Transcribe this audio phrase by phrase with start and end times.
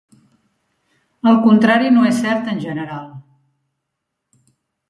[1.31, 3.07] El contrari no és cert en general.